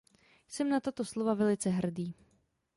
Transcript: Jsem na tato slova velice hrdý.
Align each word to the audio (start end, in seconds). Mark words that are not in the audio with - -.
Jsem 0.47 0.69
na 0.69 0.79
tato 0.79 1.05
slova 1.05 1.33
velice 1.33 1.69
hrdý. 1.69 2.13